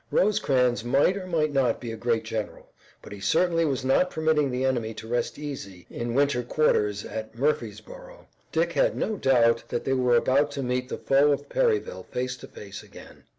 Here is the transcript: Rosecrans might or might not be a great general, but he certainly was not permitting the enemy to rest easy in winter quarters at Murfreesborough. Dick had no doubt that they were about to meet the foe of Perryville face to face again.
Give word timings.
Rosecrans 0.09 0.83
might 0.83 1.15
or 1.15 1.27
might 1.27 1.53
not 1.53 1.79
be 1.79 1.91
a 1.91 1.95
great 1.95 2.23
general, 2.23 2.71
but 3.03 3.13
he 3.13 3.19
certainly 3.19 3.65
was 3.65 3.85
not 3.85 4.09
permitting 4.09 4.49
the 4.49 4.65
enemy 4.65 4.95
to 4.95 5.07
rest 5.07 5.37
easy 5.37 5.85
in 5.91 6.15
winter 6.15 6.41
quarters 6.41 7.05
at 7.05 7.35
Murfreesborough. 7.35 8.25
Dick 8.51 8.71
had 8.73 8.97
no 8.97 9.15
doubt 9.15 9.63
that 9.69 9.83
they 9.85 9.93
were 9.93 10.15
about 10.15 10.49
to 10.53 10.63
meet 10.63 10.89
the 10.89 10.97
foe 10.97 11.31
of 11.31 11.49
Perryville 11.49 12.07
face 12.09 12.35
to 12.37 12.47
face 12.47 12.81
again. 12.81 13.25